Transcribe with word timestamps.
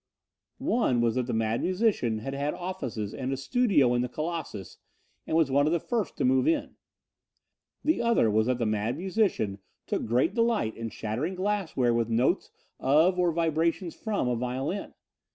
One 0.57 0.99
was 0.99 1.13
that 1.13 1.27
the 1.27 1.31
Mad 1.31 1.61
Musician 1.61 2.17
had 2.17 2.33
had 2.33 2.55
offices 2.55 3.13
and 3.13 3.31
a 3.31 3.37
studio 3.37 3.93
in 3.93 4.01
the 4.01 4.09
Colossus 4.09 4.79
and 5.27 5.37
was 5.37 5.51
one 5.51 5.67
of 5.67 5.71
the 5.71 5.79
first 5.79 6.17
to 6.17 6.25
move 6.25 6.47
in. 6.47 6.75
The 7.83 8.01
other 8.01 8.31
was 8.31 8.47
that 8.47 8.57
the 8.57 8.65
Mad 8.65 8.97
Musician 8.97 9.59
took 9.85 10.05
great 10.07 10.33
delight 10.33 10.75
in 10.75 10.89
shattering 10.89 11.35
glassware 11.35 11.93
with 11.93 12.09
notes 12.09 12.49
of 12.79 13.19
or 13.19 13.31
vibrations 13.31 13.93
from 13.93 14.27
a 14.27 14.35
violin. 14.35 14.95